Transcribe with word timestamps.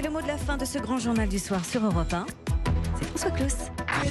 Et 0.00 0.02
le 0.02 0.08
mot 0.08 0.22
de 0.22 0.28
la 0.28 0.38
fin 0.38 0.56
de 0.56 0.64
ce 0.64 0.78
grand 0.78 0.98
journal 0.98 1.28
du 1.28 1.38
soir 1.38 1.62
sur 1.62 1.84
Europe 1.84 2.10
1, 2.10 2.24
c'est 2.98 3.04
François 3.08 3.30
Claus. 3.32 3.54
3-0 3.84 4.08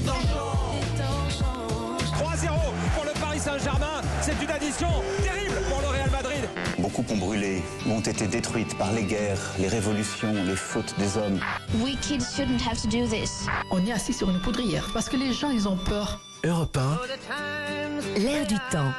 pour 2.94 3.06
le 3.06 3.20
Paris 3.20 3.40
Saint-Germain. 3.40 4.02
C'est 4.22 4.40
une 4.40 4.52
addition 4.52 4.88
terrible 5.24 5.56
pour 5.68 5.82
le 5.82 5.88
Real 5.88 6.12
Madrid. 6.12 6.48
Beaucoup 6.78 7.04
ont 7.10 7.18
brûlé, 7.18 7.64
ont 7.90 8.02
été 8.02 8.28
détruites 8.28 8.78
par 8.78 8.94
les 8.94 9.02
guerres, 9.02 9.42
les 9.58 9.68
révolutions, 9.68 10.32
les 10.46 10.56
fautes 10.56 10.94
des 11.00 11.18
hommes. 11.18 11.40
We 11.82 11.98
kids 12.02 12.24
shouldn't 12.36 12.62
have 12.62 12.80
to 12.80 12.88
do 12.88 13.08
this. 13.08 13.48
On 13.72 13.84
est 13.84 13.92
assis 13.92 14.14
sur 14.14 14.30
une 14.30 14.42
poudrière 14.42 14.88
parce 14.94 15.10
que 15.10 15.18
les 15.18 15.34
gens, 15.34 15.50
ils 15.50 15.68
ont 15.68 15.78
peur. 15.78 16.20
Europe 16.44 16.78
1, 16.78 18.20
L'air 18.20 18.46
du 18.46 18.58
temps. 18.72 18.92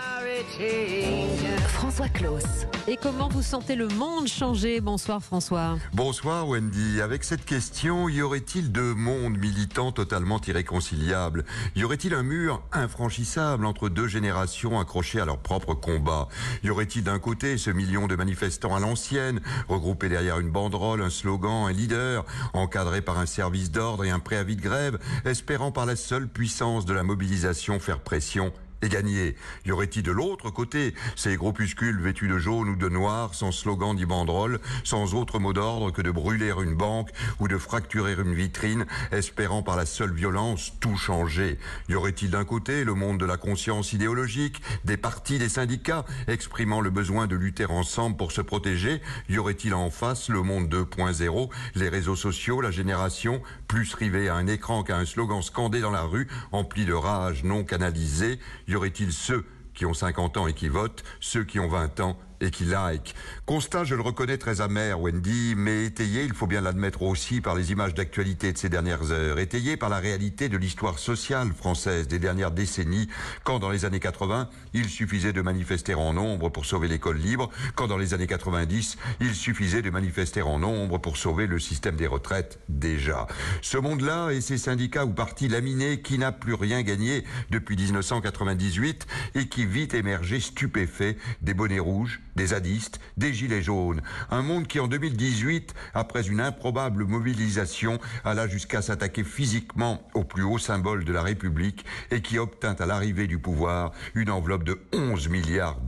François 1.69 2.09
Claus. 2.09 2.43
Et 2.89 2.97
comment 2.97 3.29
vous 3.29 3.43
sentez 3.43 3.77
le 3.77 3.89
monde 3.89 4.27
changer 4.27 4.81
Bonsoir 4.81 5.23
François. 5.23 5.79
Bonsoir 5.93 6.49
Wendy. 6.49 7.01
Avec 7.01 7.25
cette 7.25 7.45
question, 7.45 8.09
y 8.09 8.21
aurait-il 8.21 8.73
deux 8.73 8.95
mondes 8.95 9.39
militants 9.39 9.93
totalement 9.93 10.41
irréconciliables 10.47 11.45
Y 11.77 11.85
aurait-il 11.85 12.15
un 12.15 12.23
mur 12.23 12.63
infranchissable 12.73 13.65
entre 13.65 13.89
deux 13.89 14.09
générations 14.09 14.81
accrochées 14.81 15.21
à 15.21 15.25
leur 15.25 15.39
propre 15.39 15.75
combat 15.75 16.29
Y 16.65 16.71
aurait-il 16.71 17.05
d'un 17.05 17.19
côté 17.19 17.57
ce 17.57 17.71
million 17.71 18.07
de 18.07 18.17
manifestants 18.17 18.75
à 18.75 18.81
l'ancienne, 18.81 19.41
regroupés 19.69 20.09
derrière 20.09 20.41
une 20.41 20.51
banderole, 20.51 21.03
un 21.03 21.11
slogan, 21.11 21.69
un 21.69 21.73
leader, 21.73 22.25
encadrés 22.53 23.03
par 23.03 23.19
un 23.19 23.27
service 23.27 23.71
d'ordre 23.71 24.05
et 24.05 24.11
un 24.11 24.21
préavis 24.21 24.57
de 24.57 24.63
grève, 24.63 24.99
espérant 25.25 25.71
par 25.71 25.87
la 25.87 25.97
seule 25.97 26.29
puissance 26.29 26.87
de 26.87 26.93
la 26.93 27.03
mobilisation 27.03 27.79
faire 27.79 28.01
pression 28.01 28.53
et 28.83 28.89
gagner. 28.89 29.37
Y 29.65 29.73
aurait-il 29.73 30.03
de 30.03 30.13
l'autre 30.13 30.51
côté 30.51 30.95
ces 31.17 31.37
groupuscules 31.37 32.01
vêtus 32.01 32.29
de 32.29 32.39
jaune 32.39 32.71
ou 32.71 32.77
de 32.77 32.89
noir, 32.89 33.35
sans 33.35 33.53
slogan 33.53 33.95
ni 33.95 34.07
banderole, 34.07 34.61
sans 34.85 35.15
autre 35.15 35.39
mot 35.39 35.53
d'ordre 35.53 35.91
que 35.91 36.03
de 36.03 36.11
brûler 36.11 36.53
une 36.63 36.75
banque 36.75 37.11
ou 37.39 37.49
de 37.49 37.59
fracturer 37.59 38.15
une 38.15 38.35
vitrine, 38.35 38.87
espérant 39.13 39.63
par 39.63 39.77
la 39.77 39.87
seule 39.87 40.13
violence 40.13 40.73
tout 40.81 40.97
changer 40.97 41.59
Y 41.89 41.95
aurait-il 41.95 42.31
d'un 42.31 42.45
côté 42.45 42.85
le 42.85 42.95
monde 42.95 43.19
de 43.19 43.27
la 43.27 43.37
conscience 43.37 43.93
idéologique, 43.93 44.63
des 44.85 44.97
partis, 44.97 45.39
des 45.39 45.49
syndicats, 45.49 46.05
exprimant 46.29 46.81
le 46.81 46.91
besoin 46.91 47.27
de 47.27 47.37
lutter 47.37 47.67
ensemble 47.67 48.17
pour 48.17 48.33
se 48.33 48.41
protéger 48.41 49.01
Y 49.29 49.39
aurait-il 49.39 49.75
en 49.75 49.91
face 49.91 50.29
le 50.29 50.43
monde 50.43 50.73
2.0, 50.73 51.51
les 51.75 51.89
réseaux 51.89 52.17
sociaux, 52.17 52.61
la 52.61 52.71
génération, 52.71 53.43
plus 53.69 53.95
rivée 53.95 54.29
à 54.29 54.35
un 54.35 54.47
écran 54.47 54.83
qu'à 54.83 54.97
un 54.97 55.05
slogan 55.05 55.43
scandé 55.43 55.81
dans 55.81 55.91
la 55.91 56.03
rue, 56.03 56.29
empli 56.53 56.85
de 56.85 56.93
rage 56.93 57.45
non 57.45 57.65
canalisée 57.65 58.39
y 58.71 58.77
aurait-il 58.77 59.13
ceux 59.13 59.45
qui 59.75 59.87
ont 59.87 59.95
50 59.95 60.37
ans 60.37 60.47
et 60.47 60.55
qui 60.55 60.69
votent, 60.69 61.03
ceux 61.21 61.45
qui 61.45 61.59
ont 61.59 61.69
20 61.69 62.01
ans 62.01 62.19
et 62.41 62.51
qui 62.51 62.65
like. 62.65 63.15
Constat, 63.47 63.85
je 63.85 63.95
le 63.95 64.03
reconnais 64.03 64.39
très 64.39 64.61
amer, 64.61 65.01
Wendy, 65.01 65.55
mais 65.57 65.87
étayé, 65.87 66.25
il 66.25 66.33
faut 66.33 66.47
bien 66.47 66.61
l'admettre 66.61 67.03
aussi, 67.03 67.41
par 67.41 67.55
les 67.55 67.73
images 67.73 67.95
d'actualité 67.95 68.53
de 68.53 68.59
ces 68.59 68.69
dernières 68.69 69.11
heures, 69.11 69.39
étayé 69.39 69.77
par 69.77 69.89
la 69.89 69.99
réalité 69.99 70.49
de 70.49 70.57
l'histoire 70.57 70.99
sociale 70.99 71.53
française 71.53 72.09
des 72.09 72.19
dernières 72.19 72.51
décennies, 72.51 73.09
quand 73.45 73.59
dans 73.59 73.71
les 73.71 73.85
années 73.85 74.01
80, 74.01 74.49
il 74.73 74.89
suffisait 74.89 75.33
de 75.33 75.43
manifester 75.43 75.95
en 75.95 76.13
nombre 76.13 76.49
pour 76.49 76.65
sauver 76.65 76.89
l'école 76.89 77.19
libre, 77.19 77.51
quand 77.75 77.87
dans 77.87 77.99
les 77.99 78.15
années 78.15 78.27
90, 78.27 78.97
il 79.21 79.35
suffisait 79.35 79.83
de 79.83 79.91
manifester 79.91 80.43
en 80.43 80.59
nombre 80.59 80.99
pour 80.99 81.17
sauver 81.17 81.47
le 81.47 81.59
système 81.59 81.97
des 81.97 82.07
retraites 82.07 82.59
déjà. 82.69 83.27
Ce 83.63 83.77
monde-là 83.77 84.31
et 84.31 84.41
ses 84.41 84.59
syndicats 84.59 85.05
ou 85.05 85.13
partis 85.13 85.49
laminés 85.49 86.01
qui 86.01 86.19
n'a 86.19 86.33
plus 86.33 86.55
rien 86.55 86.83
gagné 86.83 87.25
depuis 87.51 87.77
1998 87.77 89.07
et 89.35 89.49
qui 89.49 89.67
vite 89.67 89.95
émergé 89.95 90.41
stupéfait 90.41 91.17
des 91.43 91.55
bonnets 91.55 91.79
rouges, 91.79 92.21
des 92.37 92.49
zadistes, 92.49 93.01
des 93.17 93.33
gilets 93.33 93.63
jaunes. 93.63 94.03
Un 94.31 94.43
monde 94.43 94.67
qui 94.67 94.81
en 94.81 94.89
2018, 94.89 95.75
après 95.95 96.29
une 96.29 96.41
improbable 96.41 97.05
mobilisation, 97.05 97.99
alla 98.25 98.49
jusqu'à 98.49 98.83
s'attaquer 98.83 99.25
physiquement 99.25 100.03
au 100.15 100.25
plus 100.25 100.43
haut 100.43 100.59
symbole 100.59 101.05
de 101.05 101.13
la 101.13 101.23
République 101.23 101.85
et 102.11 102.23
qui 102.23 102.39
obtint 102.39 102.77
à 102.79 102.87
l'arrivée 102.87 103.27
du 103.27 103.39
pouvoir 103.39 103.93
une 104.15 104.31
enveloppe 104.31 104.65
de 104.65 104.81
11 104.93 105.29
milliards 105.29 105.81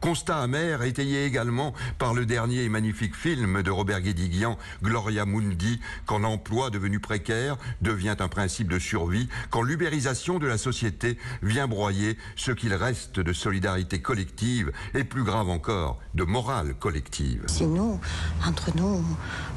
Constat 0.00 0.38
amer 0.38 0.82
étayé 0.82 1.24
également 1.24 1.72
par 1.98 2.14
le 2.14 2.26
dernier 2.26 2.64
et 2.64 2.68
magnifique 2.68 3.16
film 3.16 3.62
de 3.62 3.70
Robert 3.70 4.02
Guédiguian, 4.02 4.58
Gloria 4.82 5.24
Mundi, 5.24 5.80
quand 6.04 6.18
l'emploi 6.18 6.70
devenu 6.70 7.00
précaire 7.00 7.56
devient 7.80 8.16
un 8.20 8.28
principe 8.28 8.68
de 8.68 8.78
survie, 8.78 9.28
quand 9.50 9.62
l'ubérisation 9.62 10.38
de 10.38 10.46
la 10.46 10.58
société 10.58 11.18
vient 11.42 11.66
broyer 11.66 12.18
ce 12.36 12.52
qu'il 12.52 12.74
reste 12.74 13.20
de 13.20 13.32
solidarité 13.32 14.00
collective 14.00 14.70
et 14.94 15.04
plus 15.04 15.24
grave 15.24 15.48
encore, 15.48 15.98
de 16.14 16.24
morale 16.24 16.74
collective. 16.74 17.44
Si 17.46 17.66
nous, 17.66 17.98
entre 18.46 18.76
nous, 18.76 19.04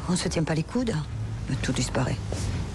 on 0.08 0.12
ne 0.14 0.18
se 0.18 0.30
tient 0.30 0.44
pas 0.44 0.56
les 0.56 0.64
coudes, 0.64 0.96
tout 1.62 1.74
disparaît. 1.74 2.18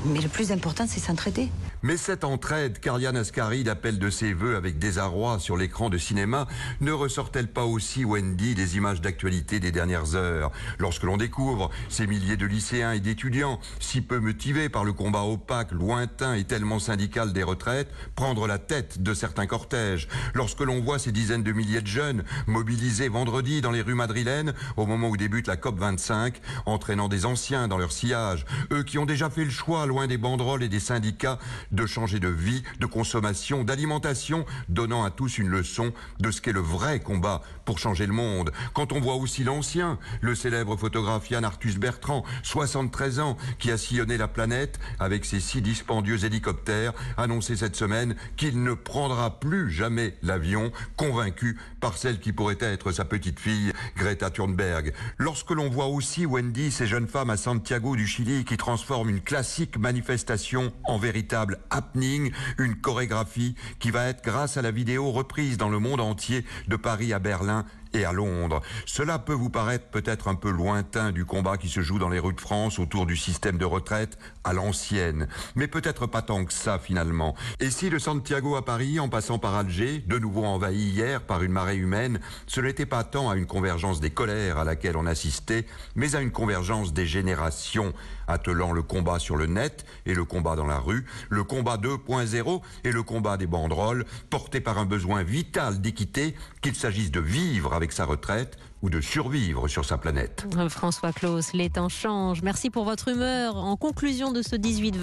Mais 0.05 0.21
le 0.21 0.29
plus 0.29 0.53
important, 0.53 0.85
c'est 0.87 1.01
s'entraider. 1.01 1.51
Mais 1.85 1.99
cette 1.99 2.25
entraide 2.25 2.81
qu'Ariane 2.81 3.19
Ascaride 3.19 3.69
appelle 3.69 3.99
de 3.99 4.09
ses 4.09 4.33
voeux 4.33 4.57
avec 4.57 4.79
désarroi 4.79 5.39
sur 5.39 5.59
l'écran 5.59 5.91
de 5.91 5.99
cinéma 5.99 6.47
ne 6.81 6.93
ressort-elle 6.93 7.49
pas 7.49 7.67
aussi, 7.67 8.07
Wendy, 8.07 8.55
des 8.55 8.79
images 8.79 9.03
d'actualité 9.03 9.61
des 9.61 9.71
dernières 9.71 10.15
heures? 10.15 10.51
Lorsque 10.79 11.03
l'on 11.03 11.19
découvre 11.19 11.69
ces 11.91 12.07
milliers 12.07 12.39
de 12.39 12.47
lycéens 12.47 12.93
et 12.93 13.01
d'étudiants, 13.01 13.61
si 13.81 14.01
peu 14.01 14.19
motivés 14.19 14.71
par 14.71 14.85
le 14.85 14.95
combat 14.95 15.25
opaque, 15.25 15.73
lointain 15.73 16.33
et 16.33 16.45
tellement 16.45 16.79
syndical 16.79 17.35
des 17.35 17.43
retraites, 17.43 17.93
prendre 18.15 18.47
la 18.47 18.57
tête 18.57 19.03
de 19.03 19.13
certains 19.13 19.47
cortèges, 19.47 20.09
lorsque 20.33 20.61
l'on 20.61 20.81
voit 20.81 20.99
ces 20.99 21.13
dizaines 21.13 21.43
de 21.43 21.53
milliers 21.53 21.83
de 21.83 21.87
jeunes 21.87 22.25
mobilisés 22.47 23.11
vendredi 23.11 23.61
dans 23.61 23.73
les 23.73 23.83
rues 23.83 23.93
madrilènes 23.93 24.55
au 24.79 24.87
moment 24.87 25.11
où 25.11 25.19
débute 25.19 25.49
la 25.49 25.59
COP 25.59 25.79
25, 25.79 26.41
entraînant 26.65 27.09
des 27.09 27.27
anciens 27.27 27.69
dans 27.69 27.77
leur 27.77 27.93
sillage, 27.93 28.47
eux 28.73 28.85
qui 28.85 28.97
ont 28.97 29.05
déjà 29.05 29.29
fait 29.29 29.45
le 29.45 29.51
choix, 29.51 29.85
loin 29.85 30.07
des 30.07 30.17
banderoles 30.17 30.63
et 30.63 30.71
des 30.71 30.81
syndicats, 30.81 31.39
de 31.75 31.87
changer 31.87 32.21
de 32.21 32.29
vie, 32.29 32.63
de 32.81 32.87
consommation, 32.87 33.65
d'alimentation, 33.65 34.47
donnant 34.69 35.05
à 35.05 35.11
tous 35.11 35.39
une 35.39 35.49
leçon 35.49 35.93
de 36.21 36.31
ce 36.31 36.41
qu'est 36.41 36.53
le 36.53 36.61
vrai 36.61 37.01
combat 37.01 37.43
pour 37.65 37.79
changer 37.79 38.07
le 38.07 38.13
monde. 38.13 38.53
Quand 38.73 38.93
on 38.93 39.01
voit 39.01 39.17
aussi 39.17 39.45
l'ancien, 39.45 39.99
le 40.21 40.35
célèbre 40.35 40.77
photographe 40.77 41.31
Yann 41.31 41.45
Arthus 41.45 41.79
Bertrand, 41.79 42.25
73 42.43 43.21
ans, 43.21 43.37
qui 43.59 43.71
a 43.71 43.79
sillonné 43.79 44.17
la 44.17 44.29
planète 44.29 44.79
avec 44.99 45.25
ses 45.25 45.41
six 45.41 45.63
dispendieux 45.63 46.25
hélicoptères, 46.25 46.93
annoncer 47.17 47.57
cette 47.57 47.77
semaine 47.77 48.15
qu'il 48.37 48.63
ne 48.63 48.75
prendra 48.75 49.41
plus 49.41 49.71
jamais 49.71 50.17
l'avion, 50.23 50.73
convaincu 50.97 51.59
par 51.81 51.97
celle 51.97 52.21
qui 52.21 52.33
pourrait 52.33 52.59
être 52.61 52.93
sa 52.93 53.05
petite 53.05 53.41
fille, 53.41 53.73
Greta 53.97 54.31
Thunberg. 54.31 54.93
Lorsque 55.19 55.51
l'on 55.51 55.69
voit 55.69 55.87
aussi 55.87 56.27
Wendy, 56.27 56.71
ces 56.71 56.87
jeunes 56.87 57.09
femmes 57.09 57.31
à 57.31 57.37
Santiago 57.37 57.97
du 57.97 58.07
Chili 58.07 58.45
qui 58.45 58.57
transforment 58.57 59.11
une 59.11 59.21
classique 59.21 59.79
manifestation 59.79 60.73
en 60.85 60.99
véritable 60.99 61.59
happening, 61.71 62.33
une 62.59 62.77
chorégraphie 62.77 63.55
qui 63.79 63.91
va 63.91 64.07
être 64.07 64.25
grâce 64.25 64.57
à 64.57 64.63
la 64.63 64.71
vidéo 64.71 65.11
reprise 65.11 65.57
dans 65.59 65.69
le 65.69 65.79
monde 65.79 66.01
entier 66.01 66.45
de 66.69 66.77
Paris 66.77 67.13
à 67.13 67.19
Berlin 67.19 67.65
et 67.95 68.05
à 68.05 68.13
Londres. 68.13 68.61
Cela 68.87 69.19
peut 69.19 69.33
vous 69.33 69.51
paraître 69.51 69.87
peut-être 69.87 70.29
un 70.29 70.35
peu 70.35 70.51
lointain 70.51 71.13
du 71.13 71.25
combat 71.25 71.57
qui 71.57 71.69
se 71.69 71.81
joue 71.81 71.99
dans 71.99 72.09
les 72.09 72.19
rues 72.19 72.35
de 72.35 72.41
France 72.41 72.79
autour 72.79 73.07
du 73.07 73.17
système 73.17 73.59
de 73.59 73.65
retraite 73.65 74.19
à 74.43 74.53
l'ancienne, 74.53 75.29
mais 75.55 75.69
peut-être 75.69 76.07
pas 76.07 76.23
tant 76.23 76.45
que 76.45 76.53
ça 76.53 76.79
finalement. 76.79 77.35
Et 77.61 77.71
si 77.71 77.91
de 77.91 77.99
Santiago 77.99 78.57
à 78.57 78.65
Paris, 78.65 79.01
en 79.01 79.09
passant 79.09 79.39
par 79.39 79.55
Alger, 79.55 80.03
de 80.07 80.19
nouveau 80.19 80.45
envahi 80.45 80.91
hier 80.91 81.23
par 81.23 81.43
une 81.43 81.53
marée 81.53 81.77
humaine, 81.77 82.21
ce 82.47 82.61
n'était 82.61 82.87
pas 82.87 83.05
tant 83.05 83.31
à 83.31 83.37
une 83.37 83.47
convergence 83.47 84.01
des 84.01 84.11
colères 84.11 84.59
à 84.59 84.65
laquelle 84.65 84.97
on 84.97 85.07
assistait, 85.07 85.67
mais 85.95 86.15
à 86.15 86.21
une 86.21 86.33
convergence 86.33 86.93
des 86.93 87.07
générations, 87.07 87.93
attelant 88.27 88.73
le 88.73 88.83
combat 88.83 89.19
sur 89.19 89.37
le 89.37 89.47
net 89.47 89.85
et 90.07 90.15
le 90.15 90.25
combat 90.25 90.57
dans 90.57 90.67
la 90.67 90.79
rue, 90.79 91.05
le 91.29 91.45
combat 91.45 91.77
2.0 91.77 92.63
et 92.85 92.93
le 92.93 93.03
combat 93.03 93.37
des 93.37 93.47
banderoles, 93.47 94.05
porté 94.31 94.61
par 94.61 94.79
un 94.79 94.87
besoin 94.87 95.23
vital 95.23 95.81
d'équité, 95.81 96.35
qu'il 96.65 96.75
s'agisse 96.75 97.11
de 97.11 97.21
vivre 97.21 97.75
avec 97.75 97.93
sa 97.93 98.07
retraite 98.07 98.57
ou 98.81 98.89
de 98.89 99.03
survivre 99.03 99.69
sur 99.69 99.85
sa 99.85 99.99
planète. 99.99 100.47
François 100.71 101.13
Claus, 101.13 101.53
les 101.53 101.69
temps 101.69 101.91
changent. 101.91 102.41
Merci 102.41 102.71
pour 102.71 102.85
votre 102.85 103.09
humeur. 103.09 103.57
En 103.57 103.77
conclusion 103.77 104.33
de 104.33 104.41
ce 104.41 104.57
18-20. 104.57 104.95